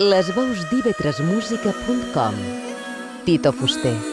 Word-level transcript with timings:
Les 0.00 0.30
veus 0.34 0.64
d'ivetresmusica.com 0.70 2.34
Tito 3.24 3.52
Fuster 3.52 4.11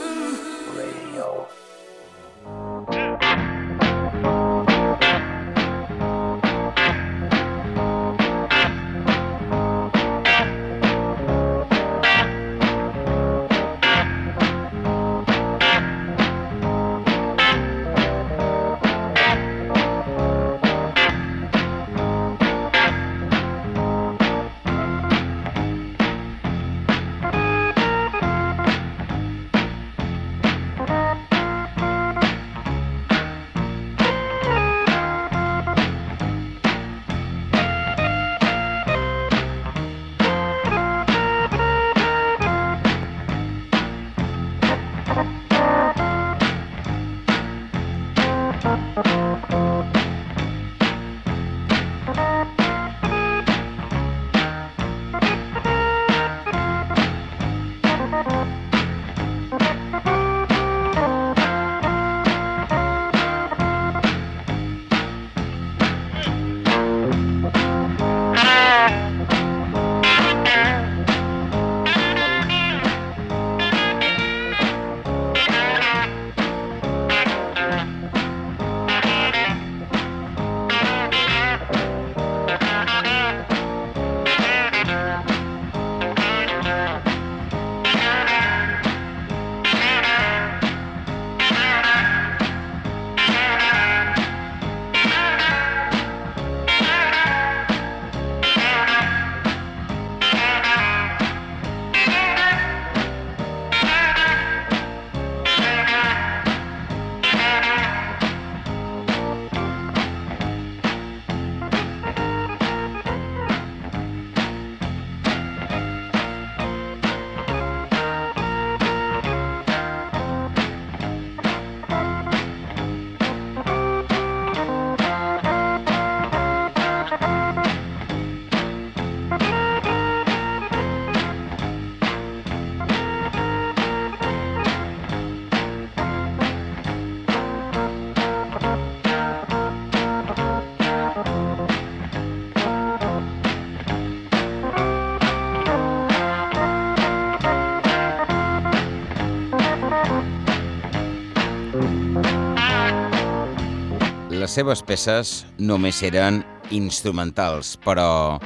Les 154.50 154.56
seves 154.58 154.80
peces 154.82 155.32
només 155.62 156.00
eren 156.02 156.40
instrumentals, 156.74 157.76
però 157.86 158.40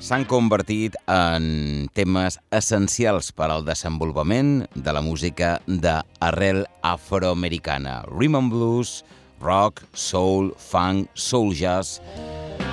s'han 0.00 0.22
convertit 0.24 0.94
en 1.04 1.84
temes 1.92 2.38
essencials 2.48 3.28
per 3.36 3.50
al 3.52 3.66
desenvolupament 3.66 4.62
de 4.72 4.94
la 4.96 5.02
música 5.04 5.58
d'arrel 5.68 6.62
afroamericana. 6.80 7.98
Rhythm 8.08 8.38
and 8.40 8.54
blues, 8.54 8.94
rock, 9.42 9.84
soul, 9.92 10.48
funk, 10.56 11.12
soul 11.12 11.52
jazz... 11.52 12.00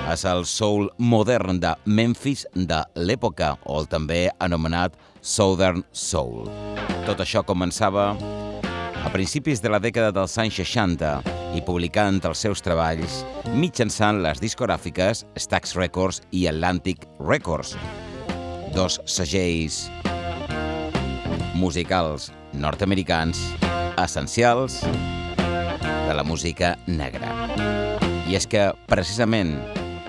És 0.08 0.24
el 0.24 0.46
soul 0.48 0.88
modern 0.96 1.60
de 1.60 1.74
Memphis 1.84 2.46
de 2.56 2.80
l'època, 2.96 3.52
o 3.68 3.82
el 3.82 3.90
també 3.92 4.22
anomenat 4.40 4.96
Southern 5.20 5.84
Soul. 5.92 6.48
Tot 7.04 7.20
això 7.20 7.44
començava 7.44 8.14
a 8.16 9.12
principis 9.12 9.60
de 9.60 9.76
la 9.76 9.78
dècada 9.78 10.08
dels 10.16 10.40
anys 10.40 10.56
60 10.64 11.41
i 11.52 11.60
publicant 11.64 12.20
els 12.24 12.40
seus 12.44 12.62
treballs 12.64 13.22
mitjançant 13.52 14.22
les 14.24 14.40
discogràfiques 14.40 15.24
Stax 15.36 15.76
Records 15.76 16.22
i 16.32 16.46
Atlantic 16.48 17.04
Records, 17.20 17.74
dos 18.72 19.00
segells 19.04 19.84
musicals 21.58 22.30
nord-americans 22.56 23.38
essencials 24.00 24.80
de 25.36 26.14
la 26.16 26.24
música 26.24 26.74
negra. 26.86 27.30
I 28.28 28.36
és 28.38 28.48
que, 28.48 28.70
precisament, 28.88 29.54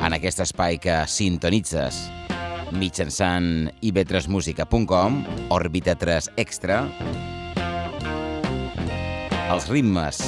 en 0.03 0.15
aquest 0.15 0.41
espai 0.43 0.79
que 0.81 1.01
sintonitzes 1.11 2.05
mitjançant 2.73 3.69
ib3musica.com, 3.85 5.19
Orbita 5.53 5.95
3 5.99 6.31
Extra, 6.41 6.81
els 9.53 9.69
ritmes, 9.69 10.23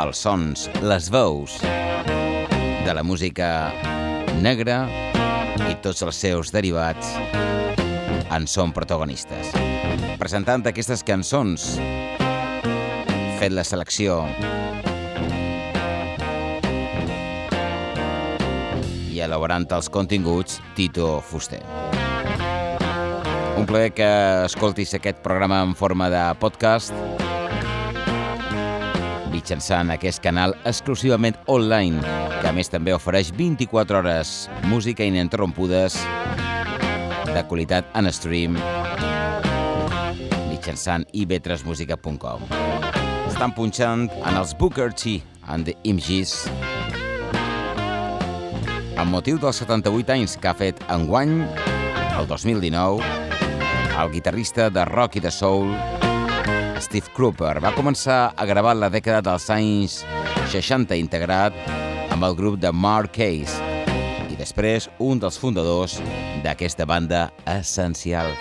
els 0.00 0.18
sons, 0.18 0.66
les 0.82 1.06
veus 1.12 1.54
de 1.62 2.94
la 2.94 3.02
música 3.06 3.70
negra 4.42 4.84
i 5.68 5.76
tots 5.84 6.02
els 6.02 6.18
seus 6.18 6.50
derivats 6.54 7.14
en 8.34 8.48
són 8.50 8.74
protagonistes. 8.74 9.52
Presentant 10.18 10.66
aquestes 10.66 11.04
cançons, 11.06 11.76
fet 13.38 13.54
la 13.54 13.64
selecció 13.66 14.24
i 19.14 19.22
elaborant 19.22 19.68
els 19.78 19.90
continguts 19.94 20.58
Tito 20.74 21.20
Fuster. 21.22 21.62
Un 23.54 23.68
plaer 23.70 23.92
que 23.94 24.10
escoltis 24.48 24.96
aquest 24.98 25.22
programa 25.22 25.62
en 25.62 25.76
forma 25.78 26.10
de 26.10 26.24
podcast 26.42 27.13
mitjançant 29.44 29.92
aquest 29.92 30.22
canal 30.24 30.54
exclusivament 30.64 31.36
online, 31.52 32.00
que 32.40 32.48
a 32.48 32.52
més 32.56 32.70
també 32.72 32.94
ofereix 32.96 33.28
24 33.36 33.98
hores 33.98 34.30
música 34.70 35.04
ininterrompudes 35.04 35.98
de 37.28 37.42
qualitat 37.50 37.84
en 37.92 38.08
stream 38.08 38.56
mitjançant 40.48 41.04
ib3musica.com. 41.12 42.46
Estan 43.28 43.52
punxant 43.52 44.06
en 44.08 44.38
els 44.40 44.54
Booker 44.56 44.88
T 44.96 45.18
and 45.44 45.68
the 45.68 45.76
Images 45.84 46.46
amb 48.96 49.12
motiu 49.12 49.36
dels 49.42 49.60
78 49.60 50.14
anys 50.16 50.38
que 50.40 50.48
ha 50.48 50.56
fet 50.56 50.80
enguany, 50.88 51.42
el 52.16 52.30
2019, 52.32 53.04
el 53.92 54.16
guitarrista 54.16 54.70
de 54.72 54.88
rock 54.88 55.20
i 55.20 55.26
de 55.26 55.34
soul, 55.34 55.74
Steve 56.84 57.08
Cropper, 57.16 57.56
va 57.64 57.72
començar 57.76 58.34
a 58.36 58.46
gravar 58.46 58.74
la 58.76 58.90
dècada 58.92 59.22
dels 59.24 59.48
anys 59.52 60.00
60 60.52 60.98
integrat 61.00 61.56
amb 62.12 62.28
el 62.28 62.36
grup 62.36 62.60
de 62.60 62.72
Mark 62.72 63.14
Case 63.16 63.56
i 64.28 64.36
després 64.36 64.90
un 65.00 65.22
dels 65.22 65.40
fundadors 65.40 66.00
d'aquesta 66.44 66.84
banda 66.88 67.30
essencial. 67.56 68.34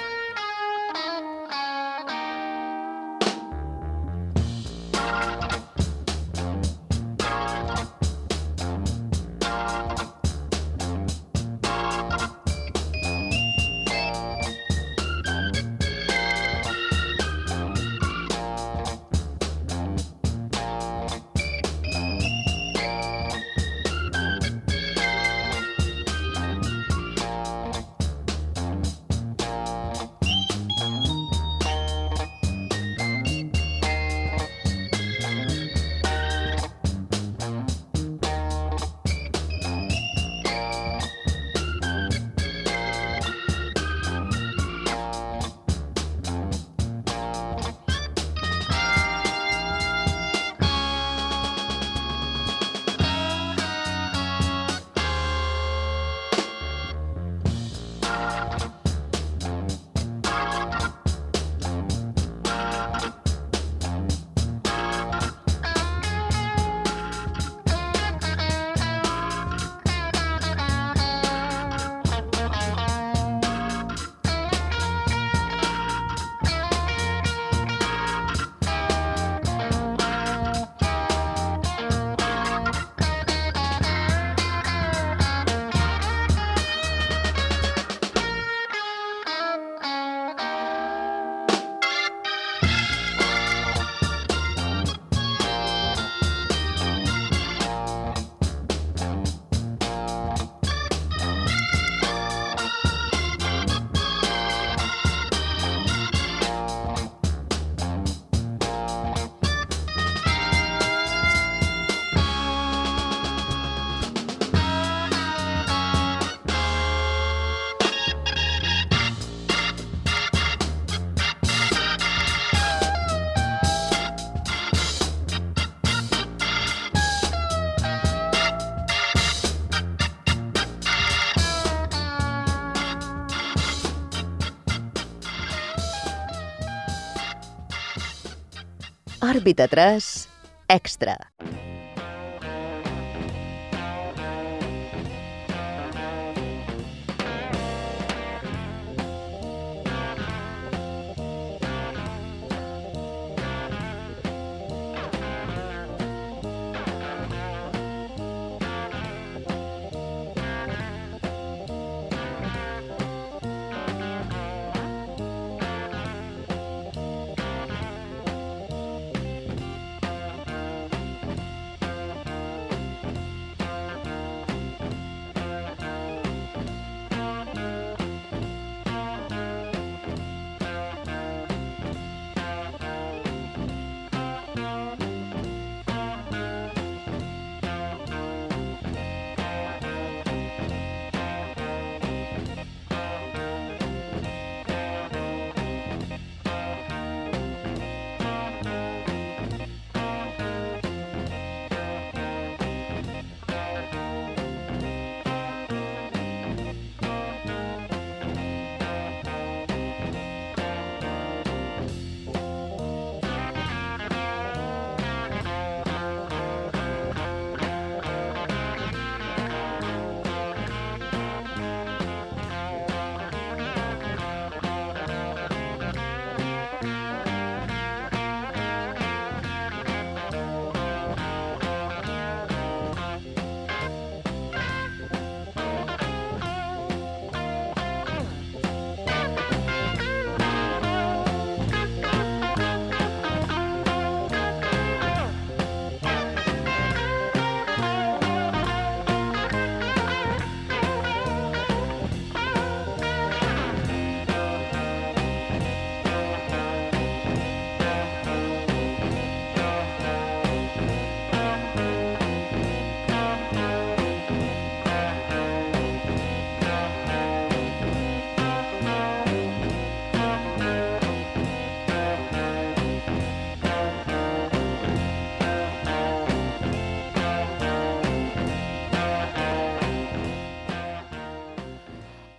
Òrbita 139.44 139.68
3 139.68 140.30
Extra. 140.70 141.33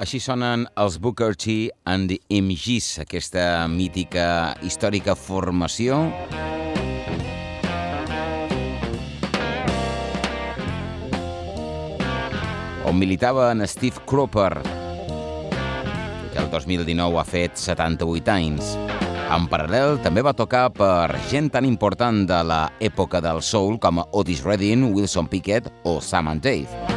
Així 0.04 0.18
sonen 0.20 0.66
els 0.76 0.99
Booker 1.00 1.30
T 1.32 1.70
and 1.88 2.11
the 2.11 2.18
MGs, 2.28 2.99
aquesta 3.06 3.64
mítica 3.73 4.52
històrica 4.61 5.14
formació 5.16 5.96
on 12.84 12.99
militava 13.00 13.46
en 13.54 13.64
Steve 13.64 14.04
Cropper, 14.04 14.50
que 16.34 16.42
el 16.42 16.50
2019 16.52 17.16
ha 17.16 17.25
fet 17.25 17.56
78 17.56 18.34
anys. 18.34 18.75
En 19.32 19.49
paral·lel, 19.49 19.96
també 20.04 20.20
va 20.20 20.37
tocar 20.37 20.66
per 20.76 21.16
gent 21.30 21.49
tan 21.54 21.64
important 21.64 22.26
de 22.28 22.42
l'època 22.44 23.25
del 23.25 23.40
soul 23.40 23.80
com 23.80 24.04
Otis 24.04 24.44
Redding, 24.44 24.90
Wilson 24.92 25.32
Pickett 25.32 25.73
o 25.88 25.96
Sam 26.04 26.28
and 26.34 26.44
Dave. 26.44 26.93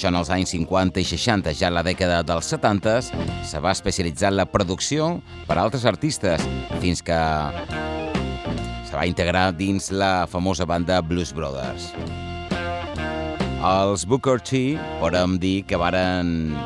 Això 0.00 0.08
en 0.08 0.16
els 0.16 0.30
anys 0.32 0.54
50 0.54 0.96
i 0.96 1.04
60, 1.04 1.52
ja 1.58 1.68
en 1.68 1.74
la 1.76 1.82
dècada 1.84 2.22
dels 2.24 2.46
70, 2.48 3.10
se 3.44 3.58
va 3.60 3.74
especialitzar 3.76 4.30
en 4.30 4.38
la 4.38 4.46
producció 4.48 5.10
per 5.44 5.58
a 5.58 5.66
altres 5.66 5.84
artistes, 5.84 6.40
fins 6.80 7.04
que 7.04 7.18
se 8.88 8.96
va 8.96 9.04
integrar 9.04 9.50
dins 9.58 9.90
la 9.92 10.24
famosa 10.24 10.64
banda 10.64 11.02
Blues 11.04 11.34
Brothers. 11.36 11.90
Els 13.60 14.08
Booker 14.08 14.38
T, 14.40 14.62
podem 15.04 15.36
dir 15.36 15.66
que 15.68 15.76
varen 15.76 16.56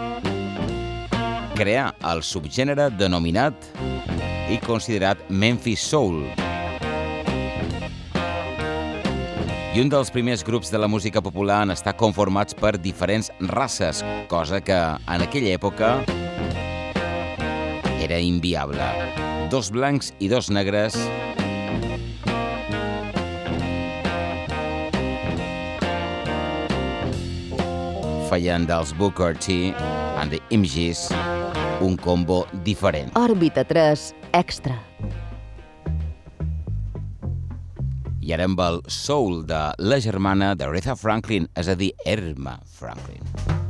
crear 1.59 1.91
el 2.07 2.23
subgènere 2.23 2.87
denominat 2.95 3.67
i 4.47 4.63
considerat 4.63 5.27
Memphis 5.27 5.83
Soul. 5.83 6.23
I 9.75 9.81
un 9.83 9.89
dels 9.91 10.13
primers 10.15 10.45
grups 10.47 10.69
de 10.71 10.79
la 10.79 10.87
música 10.87 11.19
popular 11.19 11.65
en 11.65 11.73
estar 11.75 11.97
conformats 11.99 12.55
per 12.55 12.77
diferents 12.79 13.33
races, 13.51 14.05
cosa 14.31 14.61
que 14.63 14.77
en 14.77 15.25
aquella 15.25 15.57
època 15.57 15.89
era 17.99 18.21
inviable. 18.23 18.87
Dos 19.51 19.73
blancs 19.75 20.13
i 20.23 20.31
dos 20.31 20.47
negres 20.55 20.95
feien 28.31 28.71
dels 28.71 28.95
Booker 28.95 29.35
T 29.35 29.75
and 30.23 30.31
the 30.31 30.43
Images 30.55 31.09
un 31.83 31.99
combo 31.99 32.45
diferent. 32.63 33.11
Òrbita 33.19 33.67
3 33.67 34.13
Extra. 34.39 34.79
I 38.25 38.33
ara 38.33 38.47
amb 38.49 38.61
el 38.65 38.79
soul 38.89 39.43
de 39.51 39.61
la 39.85 39.99
germana 40.01 40.55
d'Aretha 40.57 40.97
Franklin, 40.97 41.51
és 41.61 41.69
a 41.69 41.77
dir, 41.77 41.93
Erma 42.09 42.57
Franklin. 42.79 43.64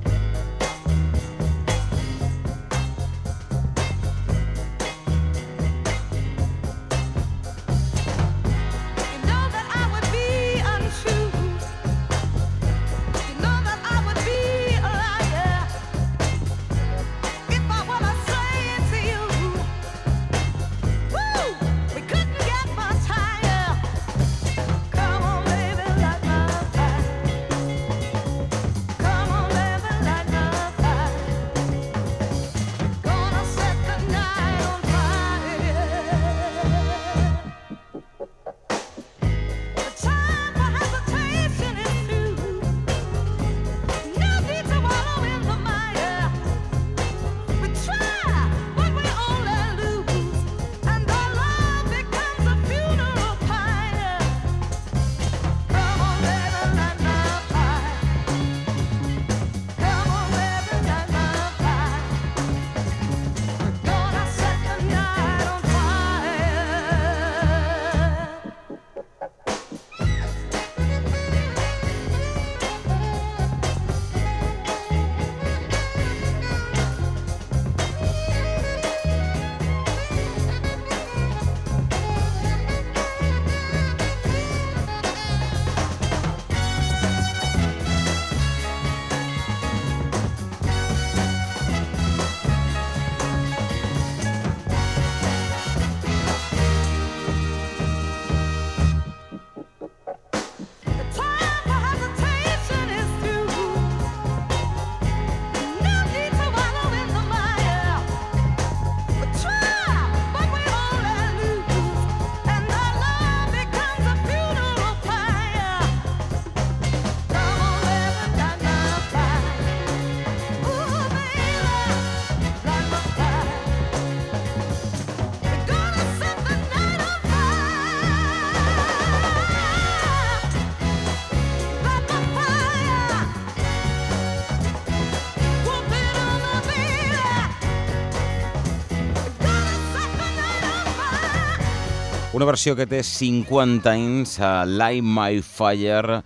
Una 142.34 142.48
versió 142.48 142.72
que 142.74 142.82
té 142.90 142.98
50 143.06 143.86
anys 143.86 144.40
a 144.42 144.64
Light 144.66 145.06
My 145.06 145.38
Fire, 145.38 146.16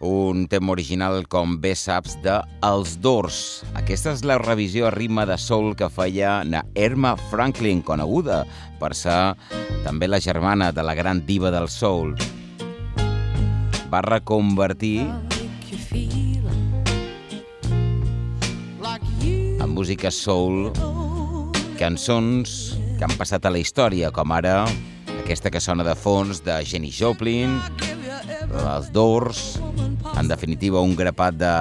un 0.00 0.46
tema 0.48 0.72
original 0.72 1.26
com 1.28 1.58
bé 1.60 1.74
saps 1.76 2.14
de 2.24 2.38
Els 2.64 2.94
Doors. 3.04 3.60
Aquesta 3.76 4.14
és 4.16 4.22
la 4.24 4.38
revisió 4.40 4.86
a 4.88 4.92
ritme 4.94 5.26
de 5.28 5.36
soul 5.36 5.74
que 5.76 5.90
feia 5.92 6.38
na 6.48 6.62
Erma 6.72 7.18
Franklin, 7.28 7.82
coneguda 7.84 8.46
per 8.80 8.94
ser 8.96 9.34
també 9.84 10.08
la 10.08 10.22
germana 10.24 10.70
de 10.72 10.86
la 10.88 10.94
gran 10.96 11.20
diva 11.28 11.52
del 11.52 11.68
soul. 11.68 12.16
Va 13.92 14.00
reconvertir 14.08 15.04
en 19.60 19.68
música 19.68 20.08
soul 20.08 20.72
cançons 21.76 22.56
que 22.96 23.04
han 23.04 23.18
passat 23.20 23.44
a 23.44 23.52
la 23.52 23.60
història, 23.60 24.08
com 24.16 24.32
ara 24.32 24.64
aquesta 25.22 25.50
que 25.54 25.60
sona 25.62 25.84
de 25.86 25.94
fons 25.94 26.42
de 26.44 26.54
Jenny 26.66 26.90
Joplin, 26.92 27.54
els 28.74 28.90
Doors, 28.92 29.56
en 30.18 30.28
definitiva 30.28 30.82
un 30.82 30.96
grapat 30.98 31.38
de 31.38 31.52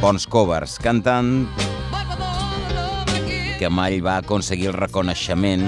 bons 0.00 0.24
covers, 0.26 0.78
cantant 0.82 1.46
que 3.58 3.68
mai 3.68 4.00
va 4.00 4.16
aconseguir 4.22 4.70
el 4.72 4.78
reconeixement 4.78 5.66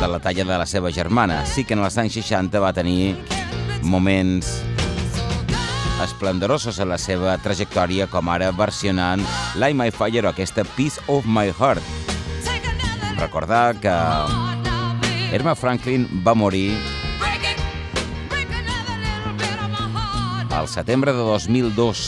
de 0.00 0.10
la 0.10 0.18
talla 0.18 0.44
de 0.44 0.58
la 0.58 0.66
seva 0.66 0.90
germana. 0.90 1.44
Sí 1.46 1.64
que 1.64 1.76
en 1.78 1.84
els 1.86 1.98
anys 2.00 2.18
60 2.18 2.60
va 2.60 2.74
tenir 2.74 3.14
moments 3.82 4.58
esplendorosos 6.02 6.80
en 6.82 6.90
la 6.90 6.98
seva 6.98 7.36
trajectòria, 7.38 8.08
com 8.10 8.28
ara 8.32 8.50
versionant 8.50 9.22
Light 9.54 9.78
My 9.78 9.92
Fire 9.94 10.26
o 10.26 10.32
aquesta 10.32 10.66
Piece 10.74 10.98
of 11.06 11.28
My 11.28 11.52
Heart, 11.54 11.84
recordar 13.20 13.76
que 13.78 13.94
Irma 15.32 15.54
Franklin 15.56 16.04
va 16.24 16.34
morir 16.36 16.74
al 20.52 20.68
setembre 20.68 21.14
de 21.16 21.24
2002 21.24 22.02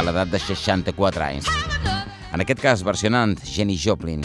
a 0.00 0.04
l'edat 0.06 0.32
de 0.32 0.40
64 0.40 1.26
anys. 1.26 1.50
En 2.32 2.40
aquest 2.40 2.64
cas, 2.64 2.80
versionant 2.82 3.36
Jenny 3.44 3.76
Joplin. 3.76 4.24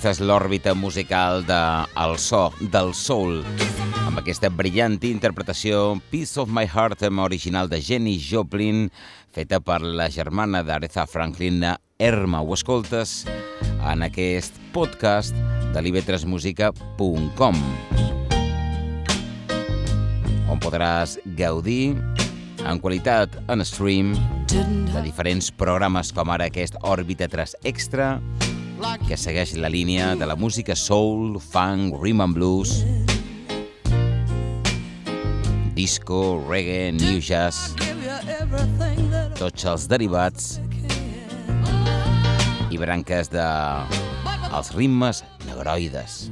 Aquesta 0.00 0.16
és 0.16 0.24
l'òrbita 0.24 0.72
musical 0.72 1.42
de 1.44 1.56
El 2.00 2.14
so 2.16 2.46
del 2.72 2.94
soul, 2.96 3.42
amb 4.06 4.16
aquesta 4.16 4.48
brillant 4.48 4.94
interpretació 5.04 6.00
Piece 6.08 6.40
of 6.40 6.48
My 6.48 6.64
Heart, 6.64 7.04
original 7.20 7.68
de 7.68 7.82
Jenny 7.84 8.16
Joplin, 8.16 8.88
feta 9.28 9.60
per 9.60 9.82
la 9.84 10.08
germana 10.08 10.62
d'Aretha 10.64 11.04
Franklin, 11.04 11.60
Erma. 11.98 12.40
Ho 12.40 12.56
escoltes 12.56 13.26
en 13.92 14.00
aquest 14.08 14.56
podcast 14.72 15.36
de 15.74 15.84
livetresmusica.com 15.84 17.60
on 20.48 20.64
podràs 20.64 21.20
gaudir 21.36 21.92
en 22.64 22.80
qualitat 22.80 23.36
en 23.52 23.60
stream 23.68 24.16
de 24.48 25.04
diferents 25.04 25.52
programes 25.52 26.08
com 26.16 26.32
ara 26.32 26.48
aquest 26.48 26.80
Òrbita 26.88 27.28
3 27.28 27.60
Extra, 27.68 28.16
que 29.06 29.16
segueix 29.18 29.52
la 29.60 29.68
línia 29.68 30.14
de 30.16 30.26
la 30.26 30.36
música 30.36 30.74
soul, 30.76 31.38
funk, 31.40 31.94
rhythm 32.00 32.20
and 32.24 32.34
blues, 32.34 32.84
disco, 35.76 36.42
reggae, 36.48 36.90
new 36.96 37.20
jazz, 37.20 37.74
tots 39.38 39.68
els 39.68 39.88
derivats 39.90 40.58
i 42.70 42.80
branques 42.80 43.32
de 43.32 43.48
els 44.50 44.72
ritmes 44.76 45.24
negroides. 45.46 46.30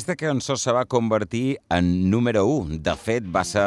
Aquesta 0.00 0.16
cançó 0.16 0.54
se 0.56 0.72
va 0.72 0.86
convertir 0.88 1.58
en 1.68 2.08
número 2.08 2.46
1. 2.48 2.78
De 2.80 2.94
fet, 2.96 3.26
va 3.28 3.42
ser 3.44 3.66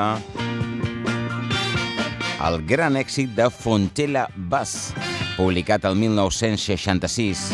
el 2.47 2.57
gran 2.65 2.97
èxit 2.97 3.35
de 3.37 3.45
Fontella 3.53 4.23
Bass, 4.49 4.95
publicat 5.37 5.85
el 5.85 5.93
1966. 6.01 7.45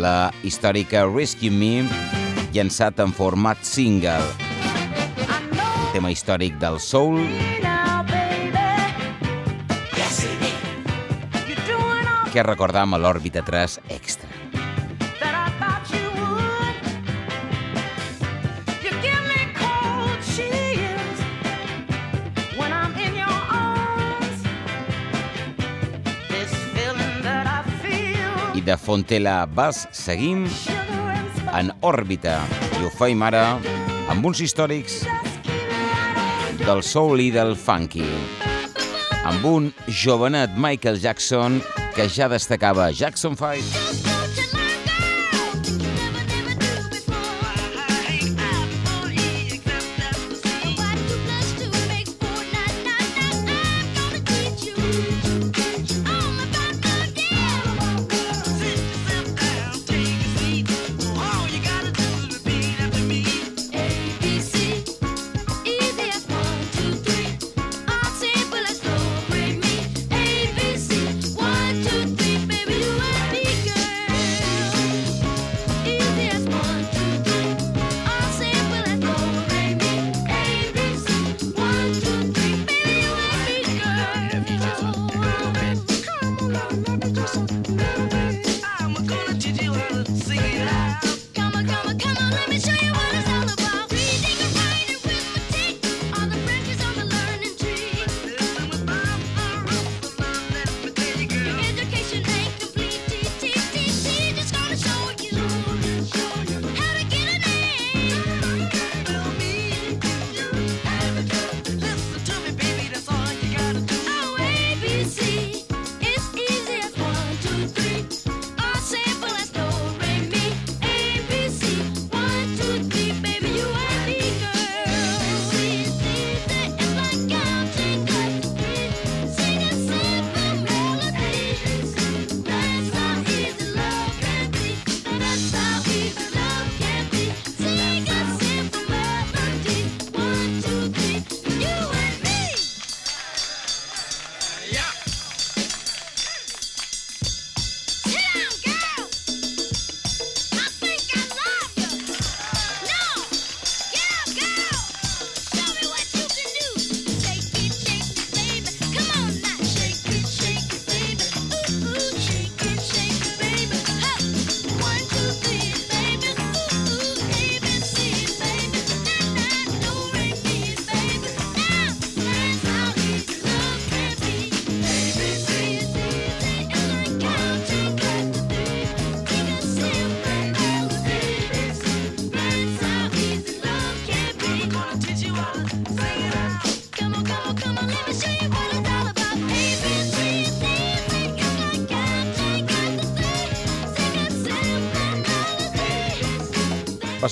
La 0.00 0.32
històrica 0.48 1.04
Rescue 1.04 1.52
Me, 1.52 1.84
llançat 2.56 3.04
en 3.04 3.12
format 3.12 3.60
single. 3.60 4.32
Tema 5.92 6.16
històric 6.16 6.56
del 6.56 6.80
soul, 6.80 7.20
que 12.32 12.48
recordam 12.54 12.96
a 12.96 13.04
l'òrbita 13.04 13.44
3 13.44 13.82
extra. 13.92 14.31
De 28.66 28.76
Fontela 28.78 29.42
Bass 29.46 29.88
seguim 29.96 30.44
en 31.52 31.72
òrbita 31.82 32.36
i 32.78 32.84
ho 32.84 32.90
faim 32.94 33.22
ara 33.26 33.56
amb 34.12 34.28
uns 34.28 34.42
històrics 34.44 35.02
del 36.62 36.84
soul 36.86 37.24
i 37.24 37.30
del 37.34 37.56
funky 37.58 38.06
amb 39.26 39.44
un 39.46 39.68
jovenet 40.04 40.54
Michael 40.58 41.02
Jackson 41.02 41.60
que 41.96 42.08
ja 42.10 42.30
destacava 42.30 42.90
Jackson 42.94 43.38
5. 43.38 44.01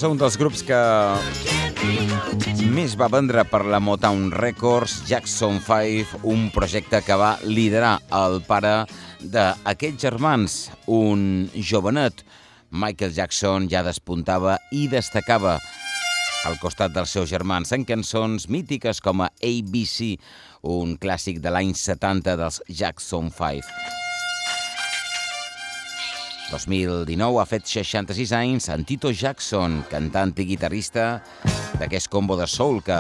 Ser 0.00 0.08
un 0.08 0.16
dels 0.16 0.38
grups 0.40 0.62
que 0.64 0.76
més 2.72 2.94
va 2.96 3.10
vendre 3.12 3.42
per 3.44 3.58
la 3.68 3.82
Motown 3.84 4.30
Records, 4.32 4.94
Jackson 5.04 5.58
5, 5.60 6.22
un 6.24 6.46
projecte 6.54 7.02
que 7.04 7.18
va 7.20 7.34
liderar 7.44 7.98
el 8.16 8.38
pare 8.48 8.86
d'aquests 9.20 10.00
germans, 10.00 10.56
un 10.88 11.50
jovenet. 11.52 12.24
Michael 12.72 13.12
Jackson 13.12 13.68
ja 13.68 13.84
despuntava 13.84 14.56
i 14.72 14.86
destacava 14.88 15.58
al 16.48 16.56
costat 16.64 16.96
dels 16.96 17.12
seus 17.12 17.28
germans 17.28 17.76
en 17.76 17.84
cançons 17.84 18.48
mítiques 18.48 19.04
com 19.04 19.20
a 19.20 19.28
ABC, 19.36 20.14
un 20.64 20.96
clàssic 20.96 21.44
de 21.44 21.52
l'any 21.52 21.76
70 21.76 22.40
dels 22.40 22.62
Jackson 22.72 23.28
5. 23.28 24.09
2019 26.50 27.38
ha 27.38 27.46
fet 27.46 27.68
66 27.70 28.32
anys 28.34 28.68
en 28.74 28.82
Tito 28.84 29.12
Jackson, 29.14 29.84
cantant 29.90 30.34
i 30.42 30.46
guitarrista 30.48 31.20
d'aquest 31.78 32.10
combo 32.10 32.36
de 32.36 32.48
soul 32.50 32.82
que, 32.82 32.96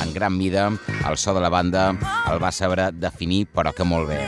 en 0.00 0.14
gran 0.16 0.36
mida, 0.36 0.70
el 1.04 1.18
so 1.20 1.34
de 1.36 1.42
la 1.44 1.52
banda 1.52 1.90
el 2.32 2.40
va 2.42 2.52
saber 2.52 2.90
definir, 2.96 3.44
però 3.52 3.74
que 3.76 3.84
molt 3.84 4.08
bé. 4.08 4.22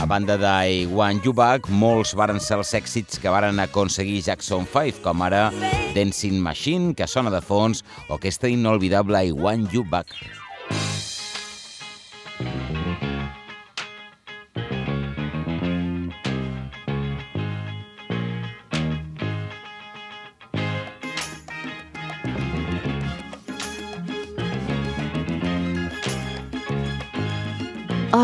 A 0.00 0.06
banda 0.08 0.36
d'I 0.40 0.86
Want 0.92 1.24
You 1.24 1.32
Back, 1.36 1.68
molts 1.68 2.14
varen 2.16 2.40
ser 2.40 2.58
els 2.60 2.72
èxits 2.76 3.20
que 3.20 3.32
varen 3.32 3.60
aconseguir 3.60 4.22
Jackson 4.24 4.66
5, 4.72 5.02
com 5.04 5.24
ara 5.26 5.50
Dancing 5.96 6.40
Machine, 6.40 6.94
que 6.94 7.08
sona 7.08 7.32
de 7.32 7.44
fons, 7.44 7.84
o 8.08 8.16
aquesta 8.16 8.48
inolvidable 8.48 9.24
I 9.28 9.36
Want 9.36 9.72
You 9.72 9.84
Back. 9.84 10.45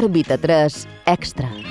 Òrbita 0.02 0.36
3 0.36 0.88
Extra. 1.06 1.61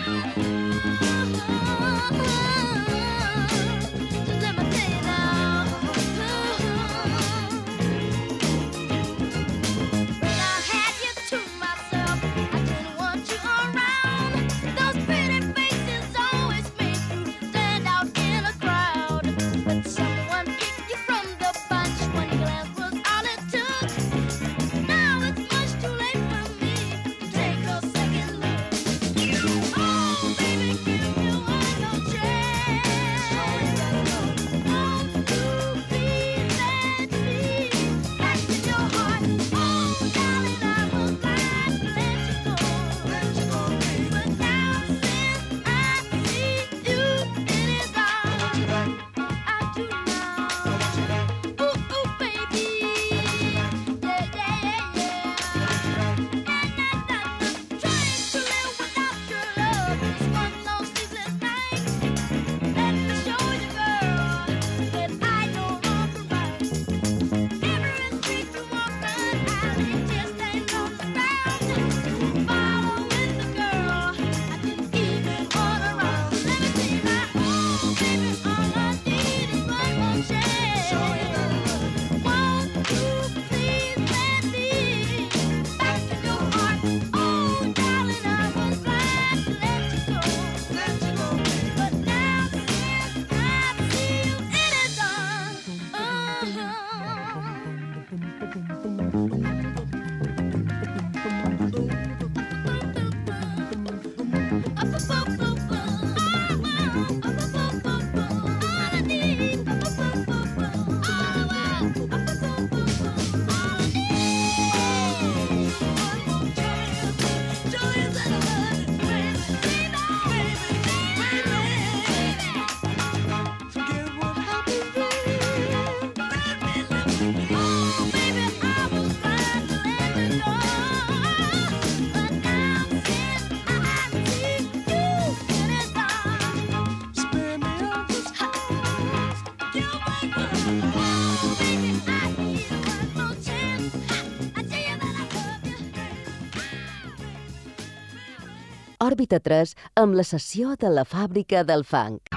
Òrbita 149.21 149.37
3 149.37 149.75
amb 150.01 150.15
la 150.17 150.23
sessió 150.25 150.71
de 150.81 150.89
la 150.89 151.03
fàbrica 151.05 151.59
del 151.61 151.83
funk. 151.85 152.31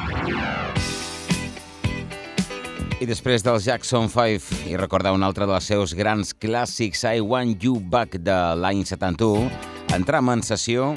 I 3.01 3.09
després 3.09 3.41
del 3.41 3.57
Jackson 3.65 4.11
5 4.13 4.69
i 4.69 4.77
recordar 4.77 5.15
un 5.17 5.25
altre 5.25 5.49
dels 5.49 5.65
seus 5.65 5.95
grans 5.97 6.35
clàssics 6.37 7.07
I 7.09 7.25
Want 7.25 7.65
You 7.65 7.81
Back 7.81 8.21
de 8.21 8.37
l'any 8.61 8.85
71, 8.85 9.49
entram 9.97 10.29
en 10.35 10.45
sessió 10.45 10.93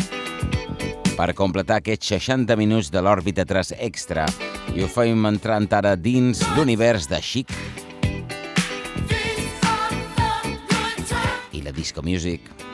per 1.16 1.32
completar 1.40 1.80
aquests 1.80 2.12
60 2.18 2.60
minuts 2.60 2.92
de 2.92 3.08
l'òrbita 3.08 3.48
3 3.48 3.78
extra 3.88 4.28
i 4.76 4.84
ho 4.84 4.92
fem 4.92 5.24
entrant 5.32 5.72
ara 5.72 5.96
dins 5.96 6.44
l'univers 6.58 7.08
de 7.08 7.24
Chic 7.24 7.56
i 11.56 11.64
la 11.64 11.72
disco 11.72 12.04
music. 12.04 12.67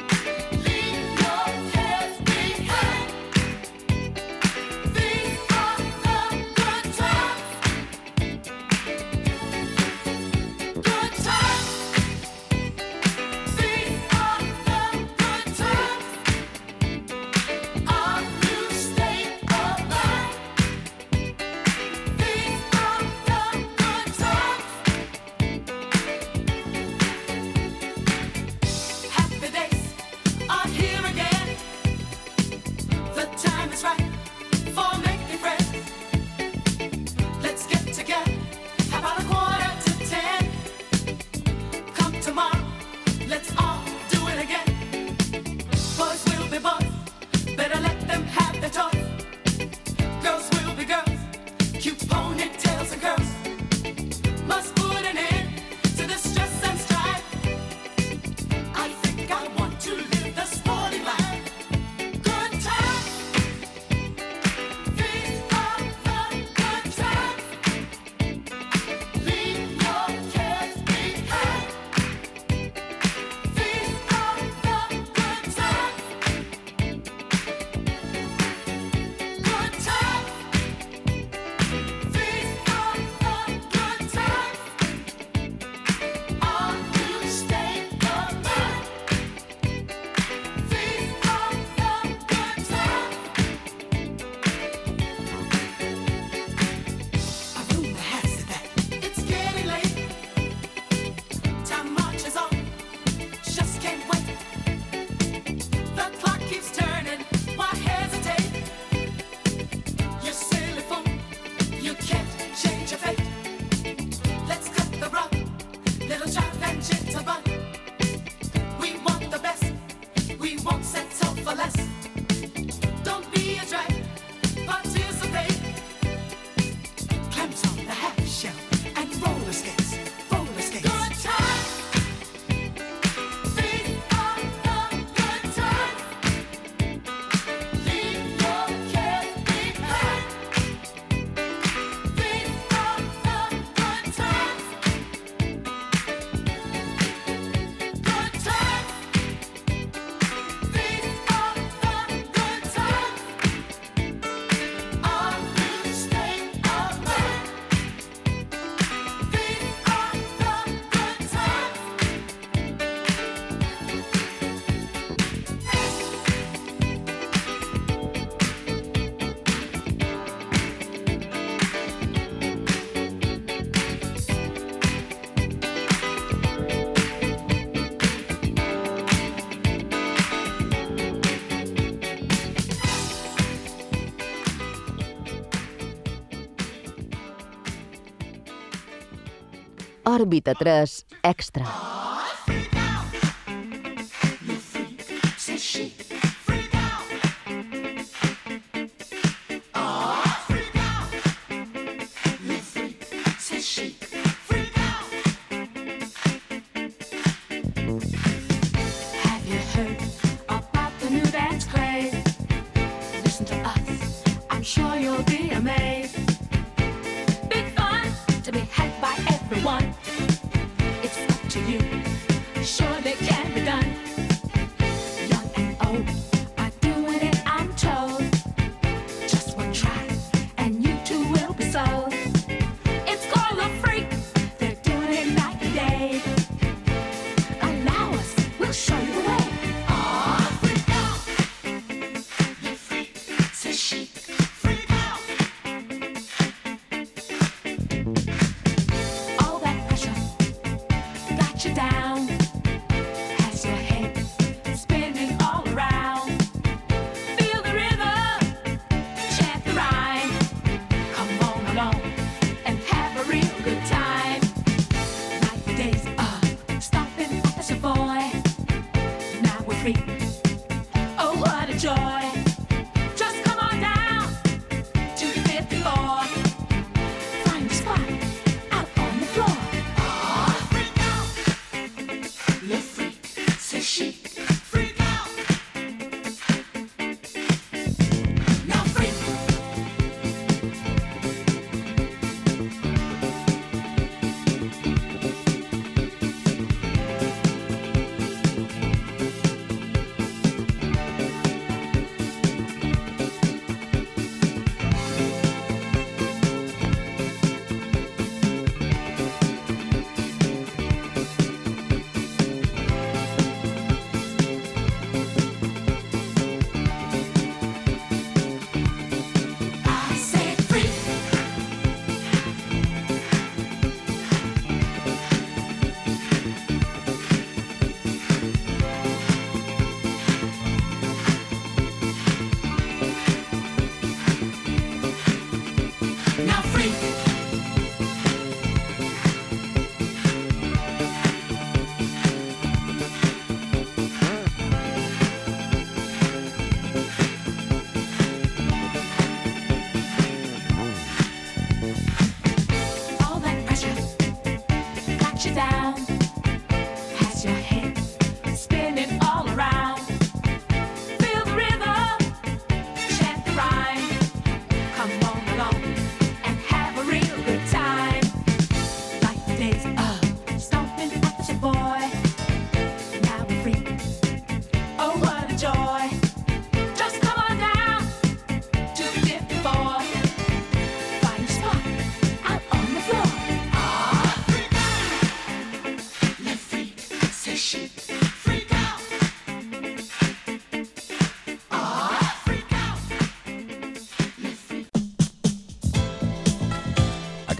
Òrbita 190.23 190.55
3 190.55 191.03
Extra. 191.21 191.82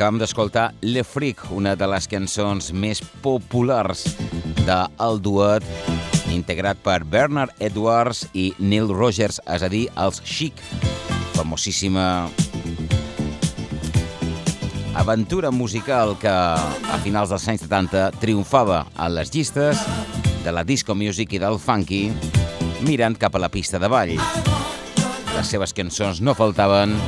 Acabem 0.03 0.19
d'escoltar 0.19 0.73
Le 0.83 0.99
Freak, 1.07 1.45
una 1.55 1.77
de 1.79 1.87
les 1.87 2.09
cançons 2.11 2.65
més 2.75 2.99
populars 3.23 4.01
del 4.67 5.21
duet 5.23 5.63
integrat 6.35 6.81
per 6.83 6.97
Bernard 7.07 7.55
Edwards 7.63 8.25
i 8.35 8.49
Neil 8.59 8.91
Rogers, 8.91 9.39
és 9.47 9.63
a 9.63 9.69
dir, 9.71 9.85
els 9.95 10.19
Chic, 10.27 10.59
famosíssima 11.37 12.27
aventura 14.99 15.55
musical 15.55 16.17
que 16.19 16.35
a 16.35 16.99
finals 17.07 17.31
dels 17.31 17.47
anys 17.55 17.63
70 17.63 18.09
triomfava 18.19 18.83
a 18.99 19.07
les 19.07 19.31
llistes 19.31 19.87
de 20.43 20.51
la 20.51 20.67
disco 20.67 20.99
music 20.99 21.39
i 21.39 21.45
del 21.47 21.55
funky 21.63 22.09
mirant 22.83 23.15
cap 23.15 23.39
a 23.39 23.45
la 23.47 23.53
pista 23.55 23.79
de 23.79 23.87
ball. 23.87 24.17
Les 25.31 25.47
seves 25.47 25.71
cançons 25.71 26.19
no 26.19 26.35
faltaven 26.35 26.99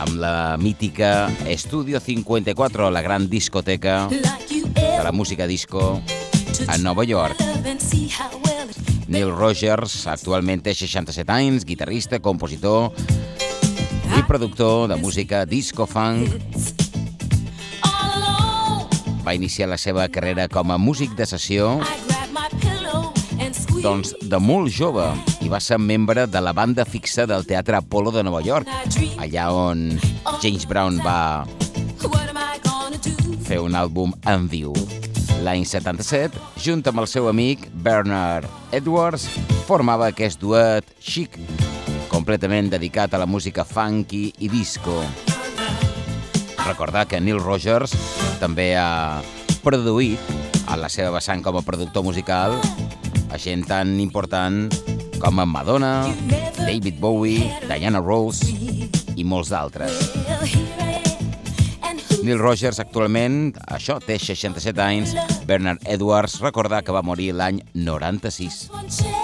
amb 0.00 0.16
la 0.16 0.56
mítica 0.56 1.30
Estudio 1.46 2.00
54, 2.00 2.90
la 2.90 3.02
gran 3.02 3.28
discoteca 3.28 4.08
de 4.08 5.02
la 5.04 5.12
música 5.12 5.46
disco 5.46 6.00
a 6.66 6.78
Nova 6.78 7.04
York. 7.04 7.36
Neil 9.08 9.30
Rogers 9.30 10.06
actualment 10.06 10.62
té 10.64 10.74
67 10.74 11.32
anys, 11.32 11.66
guitarrista, 11.68 12.20
compositor 12.20 12.90
i 14.16 14.22
productor 14.26 14.88
de 14.88 14.96
música 14.96 15.44
disco-funk. 15.44 16.32
Va 19.26 19.34
iniciar 19.36 19.68
la 19.68 19.78
seva 19.78 20.08
carrera 20.08 20.48
com 20.48 20.72
a 20.72 20.78
músic 20.78 21.12
de 21.18 21.28
sessió 21.28 21.76
doncs 23.80 24.16
de 24.20 24.38
molt 24.40 24.72
jove 24.72 25.29
va 25.50 25.58
ser 25.58 25.80
membre 25.82 26.28
de 26.30 26.40
la 26.40 26.52
banda 26.54 26.84
fixa 26.86 27.26
del 27.26 27.42
Teatre 27.46 27.76
Apollo 27.76 28.12
de 28.14 28.22
Nova 28.22 28.38
York, 28.40 28.68
allà 29.18 29.48
on 29.50 29.98
James 30.42 30.66
Brown 30.68 31.00
va 31.02 31.44
fer 33.48 33.58
un 33.58 33.74
àlbum 33.74 34.14
en 34.30 34.46
viu. 34.46 34.70
L'any 35.42 35.64
77, 35.66 36.38
junt 36.62 36.84
amb 36.86 37.02
el 37.02 37.08
seu 37.10 37.26
amic 37.26 37.66
Bernard 37.82 38.46
Edwards, 38.76 39.26
formava 39.66 40.12
aquest 40.12 40.38
duet 40.38 40.86
chic, 41.02 41.34
completament 42.12 42.70
dedicat 42.70 43.16
a 43.16 43.18
la 43.18 43.26
música 43.26 43.64
funky 43.66 44.28
i 44.38 44.50
disco. 44.52 45.00
Recordar 46.62 47.08
que 47.10 47.18
Neil 47.18 47.42
Rogers 47.42 47.96
també 48.38 48.76
ha 48.78 49.18
produït 49.64 50.70
a 50.70 50.78
la 50.78 50.92
seva 50.92 51.10
vessant 51.18 51.42
com 51.42 51.58
a 51.58 51.66
productor 51.66 52.06
musical 52.06 52.54
a 53.30 53.38
gent 53.38 53.66
tan 53.66 53.98
important 53.98 54.70
com 55.20 55.40
en 55.40 55.48
Madonna, 55.48 56.08
David 56.56 56.98
Bowie, 56.98 57.52
Diana 57.68 58.00
Rose 58.00 58.48
i 59.16 59.24
molts 59.24 59.52
d'altres. 59.52 60.00
Neil 62.24 62.40
Rogers 62.40 62.80
actualment, 62.82 63.54
això, 63.68 64.00
té 64.04 64.18
67 64.20 64.82
anys. 64.84 65.14
Bernard 65.48 65.84
Edwards, 65.88 66.40
recordar 66.44 66.82
que 66.84 66.96
va 66.96 67.04
morir 67.04 67.32
l'any 67.36 67.62
96. 67.74 69.19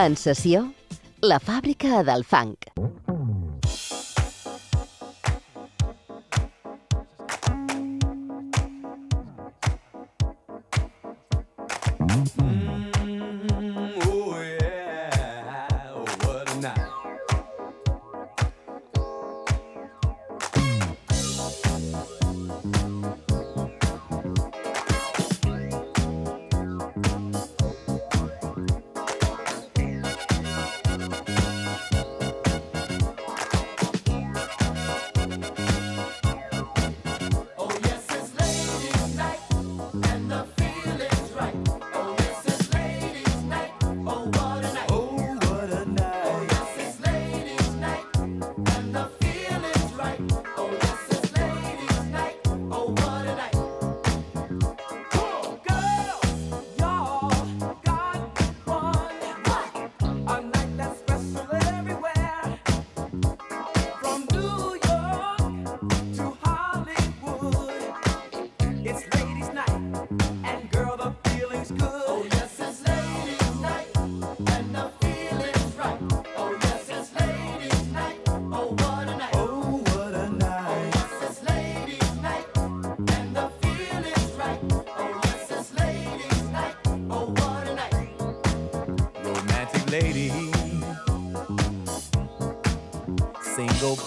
En 0.00 0.14
sessió, 0.16 0.62
la 1.20 1.36
fàbrica 1.36 1.98
del 2.08 2.22
funk. 2.24 2.70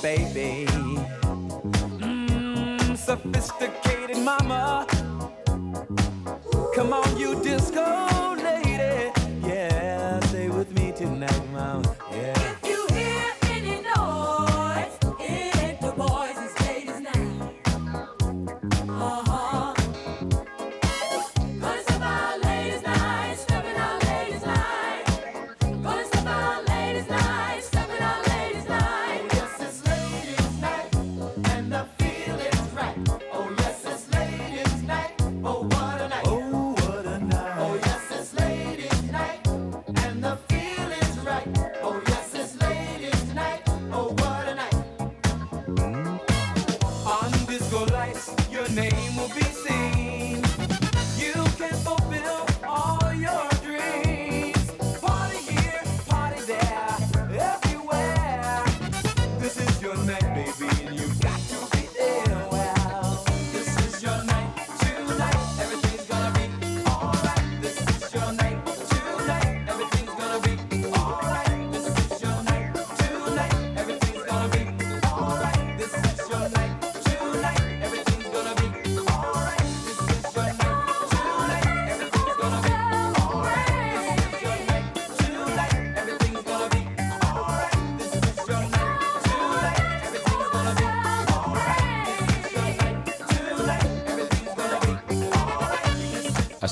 baby. 0.05 0.74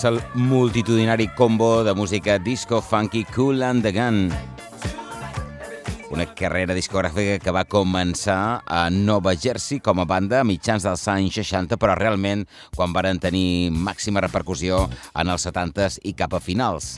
el 0.04 0.22
multitudinari 0.34 1.28
combo 1.30 1.84
de 1.84 1.94
música 1.94 2.40
disco 2.40 2.82
funky 2.82 3.24
Cool 3.26 3.62
and 3.64 3.84
the 3.84 3.92
Gun. 3.92 4.32
Una 6.10 6.26
carrera 6.36 6.76
discogràfica 6.76 7.38
que 7.40 7.54
va 7.54 7.64
començar 7.66 8.64
a 8.66 8.90
Nova 8.90 9.36
Jersey 9.36 9.80
com 9.80 10.02
a 10.02 10.06
banda 10.06 10.42
a 10.42 10.48
mitjans 10.48 10.84
dels 10.84 11.06
anys 11.12 11.38
60, 11.40 11.78
però 11.78 11.96
realment 11.96 12.46
quan 12.76 12.94
varen 12.94 13.22
tenir 13.22 13.72
màxima 13.72 14.24
repercussió 14.24 14.82
en 15.14 15.32
els 15.32 15.48
70s 15.48 16.00
i 16.04 16.16
cap 16.18 16.34
a 16.34 16.42
finals 16.44 16.98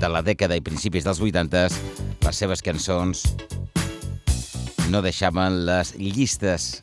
de 0.00 0.10
la 0.10 0.22
dècada 0.22 0.56
i 0.56 0.64
principis 0.64 1.04
dels 1.04 1.22
80s, 1.22 1.78
les 2.24 2.42
seves 2.44 2.64
cançons 2.64 3.26
no 4.90 5.04
deixaven 5.04 5.64
les 5.68 5.94
llistes 5.98 6.80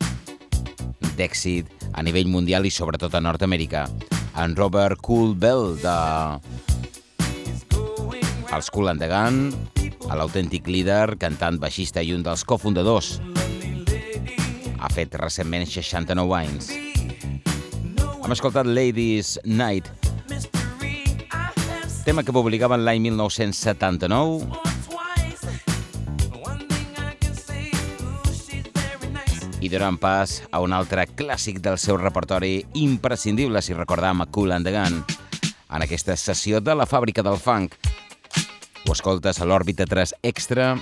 d'èxit 1.18 1.68
a 1.94 2.04
nivell 2.04 2.32
mundial 2.32 2.66
i 2.66 2.72
sobretot 2.72 3.16
a 3.16 3.22
Nord-Amèrica 3.22 3.88
en 4.44 4.56
Robert 4.56 5.00
Cool 5.02 5.36
Bell 5.36 5.76
de 5.82 5.98
els 8.52 8.70
Cool 8.74 8.90
and 8.90 9.00
the 9.00 9.08
Gun, 9.08 9.52
l'autèntic 10.18 10.68
líder, 10.68 11.16
cantant, 11.22 11.60
baixista 11.62 12.02
i 12.04 12.12
un 12.16 12.26
dels 12.26 12.44
cofundadors. 12.48 13.20
Ha 14.82 14.90
fet 14.92 15.16
recentment 15.22 15.70
69 15.70 16.36
anys. 16.40 16.72
Hem 18.22 18.36
escoltat 18.36 18.68
Ladies 18.68 19.38
Night, 19.46 19.88
tema 22.04 22.26
que 22.26 22.34
publicaven 22.34 22.84
l'any 22.88 23.06
1979 23.12 24.71
donant 29.72 29.98
pas 29.98 30.42
a 30.52 30.60
un 30.60 30.74
altre 30.76 31.08
clàssic 31.08 31.62
del 31.64 31.78
seu 31.80 31.98
repertori 31.98 32.66
imprescindible, 32.76 33.62
si 33.64 33.74
recordam, 33.74 34.22
a 34.22 34.28
Cool 34.28 34.52
and 34.52 34.68
the 34.68 34.74
Gun, 34.76 35.02
en 35.72 35.86
aquesta 35.86 36.18
sessió 36.20 36.60
de 36.60 36.76
la 36.76 36.86
fàbrica 36.86 37.24
del 37.24 37.40
funk. 37.40 37.78
Ho 38.86 38.92
escoltes 38.92 39.40
a 39.40 39.48
l'Òrbita 39.48 39.88
3 39.88 40.16
Extra, 40.28 40.74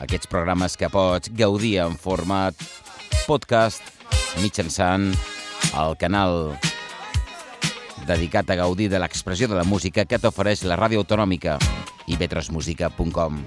aquests 0.00 0.30
programes 0.30 0.78
que 0.80 0.90
pots 0.90 1.32
gaudir 1.36 1.76
en 1.84 1.98
format 2.00 2.56
podcast 3.26 3.84
mitjançant 4.40 5.10
el 5.76 5.96
canal 6.00 6.56
dedicat 8.08 8.50
a 8.50 8.58
gaudir 8.58 8.88
de 8.90 8.98
l'expressió 9.02 9.48
de 9.48 9.58
la 9.60 9.68
música 9.68 10.06
que 10.08 10.18
t'ofereix 10.18 10.64
la 10.66 10.80
ràdio 10.80 11.04
autonòmica 11.04 11.58
i 12.06 12.16
ivetrosmusica.com. 12.16 13.44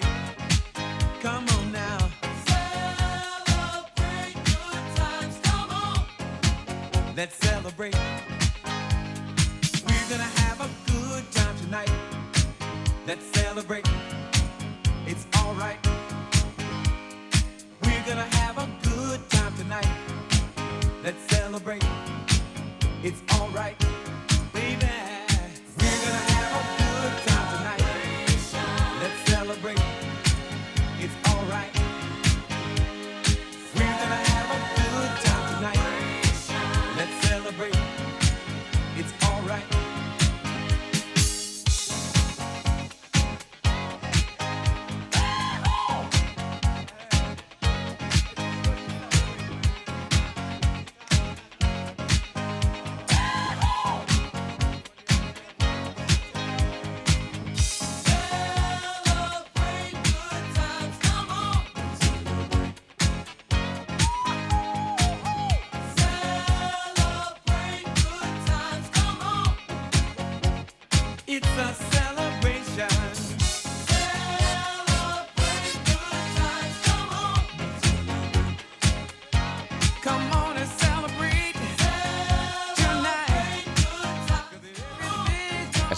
celebrate. 0.00 0.21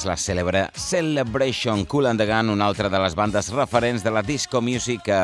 La 0.05 0.17
cèlebre 0.21 0.69
Celebration 0.77 1.85
Cool 1.87 2.07
and 2.07 2.21
the 2.21 2.27
Gun, 2.27 2.51
una 2.51 2.67
altra 2.67 2.91
de 2.93 2.99
les 3.01 3.15
bandes 3.17 3.49
referents 3.55 4.03
de 4.05 4.11
la 4.13 4.21
disco 4.23 4.61
music 4.61 5.01
que 5.07 5.19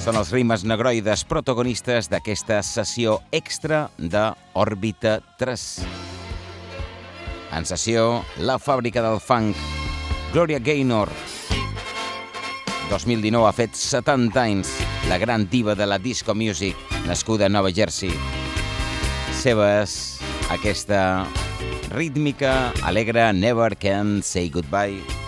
són 0.00 0.16
els 0.16 0.30
rimes 0.32 0.64
negroides 0.64 1.26
protagonistes 1.28 2.08
d'aquesta 2.08 2.62
sessió 2.64 3.18
extra 3.36 3.90
de 3.98 4.22
Òrbita 4.56 5.18
3. 5.36 5.66
En 7.58 7.68
sessió, 7.68 8.22
la 8.40 8.56
fàbrica 8.56 9.04
del 9.04 9.20
funk, 9.20 9.56
Gloria 10.32 10.60
Gaynor. 10.60 11.12
2019 12.88 13.44
ha 13.44 13.52
fet 13.52 13.76
70 13.76 14.40
anys, 14.40 14.72
la 15.12 15.20
gran 15.20 15.44
diva 15.52 15.76
de 15.76 15.84
la 15.84 15.98
disco 16.00 16.34
music, 16.34 16.76
nascuda 17.04 17.46
a 17.46 17.52
Nova 17.52 17.74
Jersey. 17.74 18.14
Seves, 19.36 20.16
aquesta 20.48 21.26
rítmica, 21.90 22.72
alegre, 22.82 23.32
Never 23.32 23.76
Can 23.76 24.22
Say 24.22 24.48
Goodbye. 24.50 25.27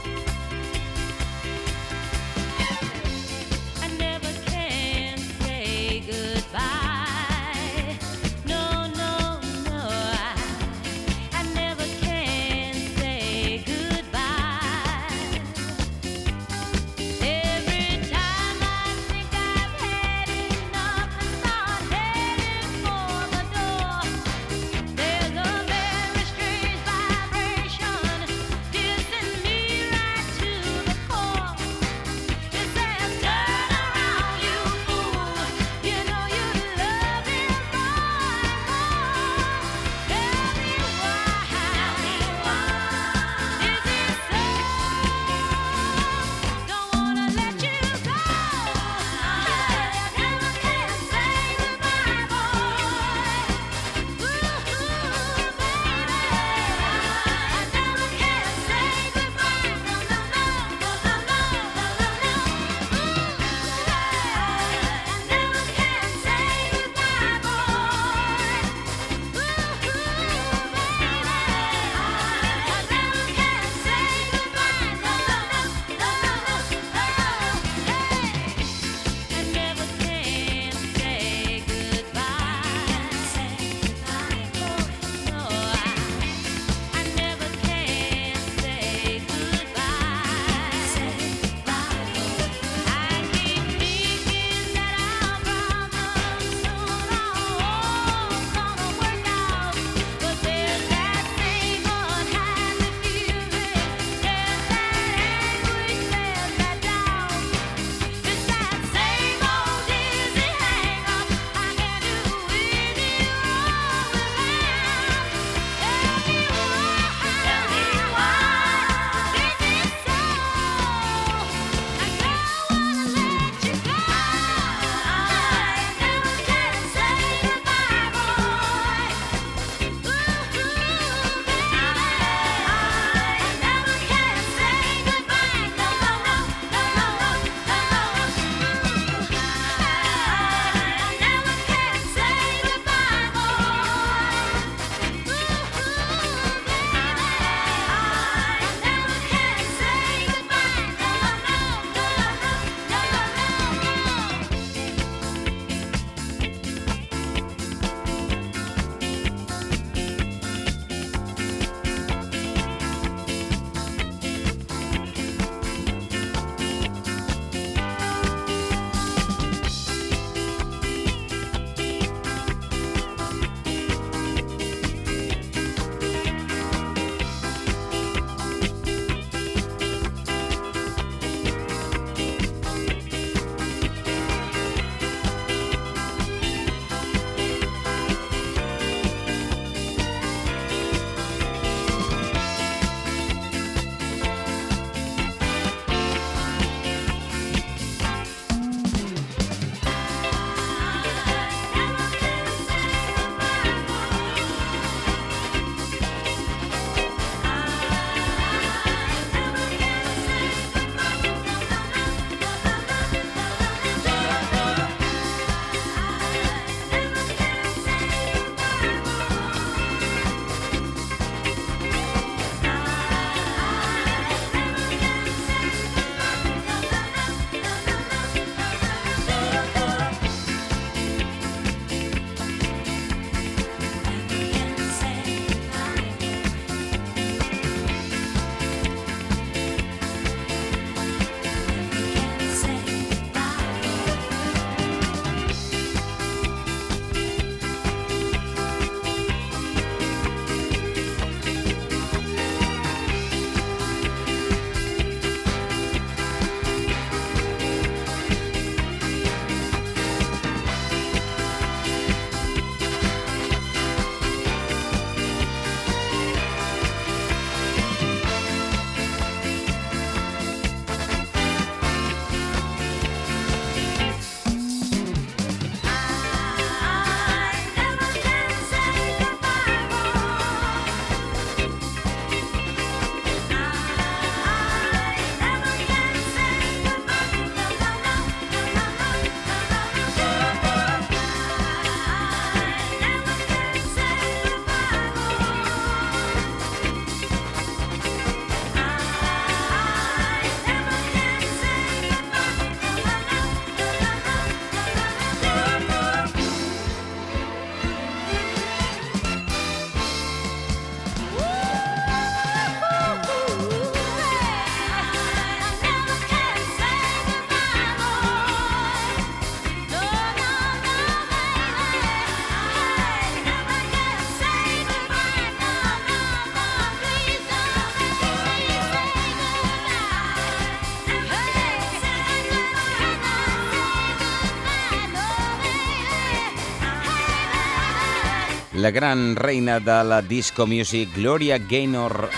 La 338.91 338.95
gran 338.95 339.37
reina 339.37 339.79
de 339.79 340.03
la 340.03 340.21
disco 340.21 340.67
music, 340.67 341.15
Gloria 341.15 341.59
Gaynor, 341.59 342.29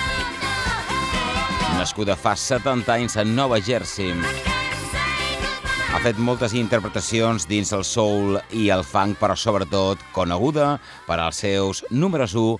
nascuda 1.78 2.12
fa 2.12 2.34
70 2.36 2.92
anys 2.92 3.16
a 3.16 3.24
Nova 3.24 3.56
Jersey. 3.56 4.12
Ha 5.96 6.02
fet 6.04 6.20
moltes 6.20 6.52
interpretacions 6.52 7.48
dins 7.48 7.72
el 7.72 7.86
soul 7.88 8.36
i 8.52 8.68
el 8.68 8.84
funk, 8.84 9.16
però 9.16 9.32
sobretot 9.32 10.04
coneguda 10.12 10.74
per 11.08 11.22
als 11.24 11.40
seus 11.40 11.86
números 11.88 12.36
1 12.36 12.58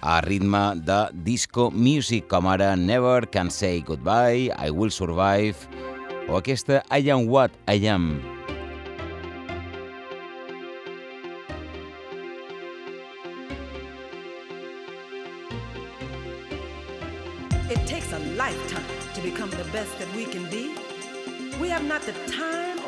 a 0.00 0.22
ritme 0.24 0.80
de 0.80 1.02
disco 1.12 1.68
music, 1.68 2.24
com 2.32 2.48
ara 2.48 2.72
Never 2.80 3.28
Can 3.28 3.52
Say 3.52 3.84
Goodbye, 3.84 4.54
I 4.56 4.72
Will 4.72 4.88
Survive, 4.88 5.68
o 6.30 6.40
aquesta 6.40 6.80
I 6.88 7.12
Am 7.12 7.28
What 7.28 7.52
I 7.68 7.92
Am. 7.92 8.33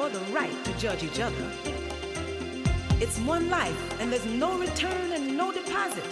The 0.09 0.21
right 0.33 0.65
to 0.65 0.73
judge 0.79 1.03
each 1.03 1.21
other. 1.21 1.51
It's 3.01 3.19
one 3.21 3.51
life, 3.51 4.01
and 4.01 4.13
there's 4.13 4.27
no 4.27 4.59
return 4.59 5.13
and 5.13 5.37
no 5.37 5.53
deposit. 5.53 6.05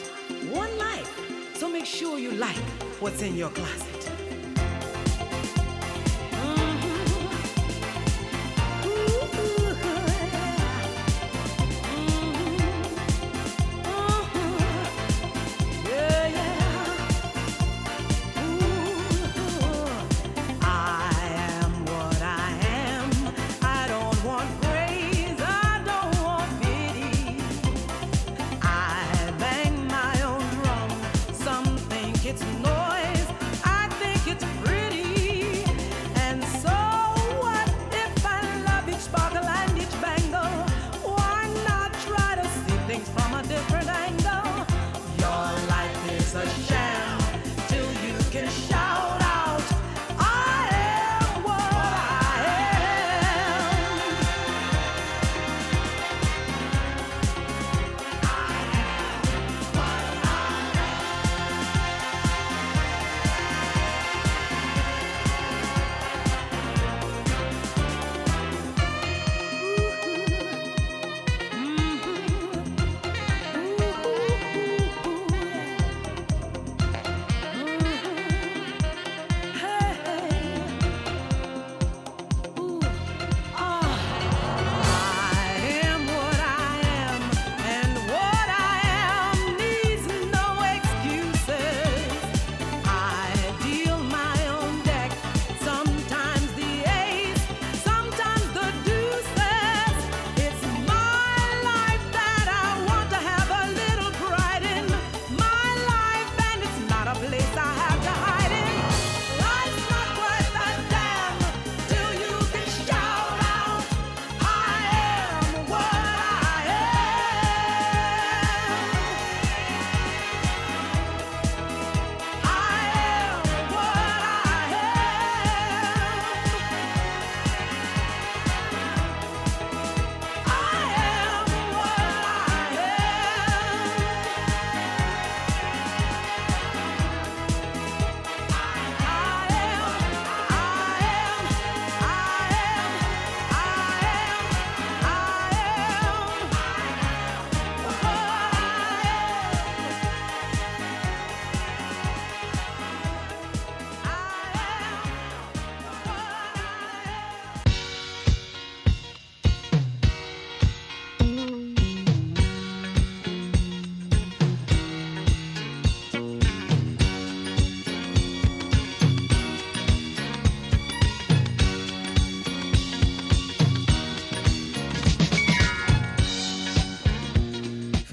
One 0.51 0.77
life. 0.79 1.11
So 1.55 1.69
make 1.69 1.87
sure 1.87 2.19
you 2.19 2.33
like 2.33 2.65
what's 3.01 3.23
in 3.23 3.37
your 3.37 3.51
closet. 3.51 4.14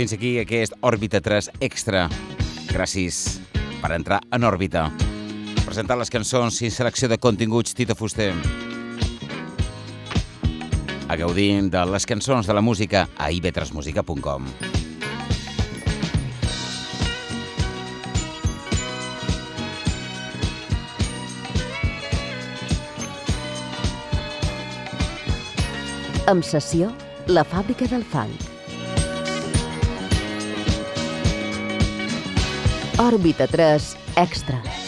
Fins 0.01 0.15
aquí 0.15 0.39
aquest 0.41 0.73
Òrbita 0.81 1.19
3 1.21 1.51
Extra. 1.61 2.07
Gràcies 2.71 3.37
per 3.83 3.91
entrar 3.93 4.17
en 4.33 4.47
òrbita. 4.49 4.87
Presentar 5.61 5.93
les 5.99 6.09
cançons 6.09 6.55
i 6.65 6.71
selecció 6.73 7.05
de 7.05 7.19
continguts 7.21 7.77
Tito 7.77 7.93
Fuster. 7.93 8.31
A 11.05 11.17
gaudir 11.21 11.69
de 11.69 11.85
les 11.85 12.09
cançons 12.09 12.49
de 12.49 12.57
la 12.57 12.65
música 12.65 13.03
a 13.13 13.29
ivetresmusica.com. 13.29 14.49
Amb 26.25 26.41
sessió, 26.41 26.89
la 27.29 27.45
fàbrica 27.45 27.85
del 27.85 28.01
fang. 28.01 28.50
Òrbita 33.01 33.47
3 33.47 33.97
Extra. 34.15 34.80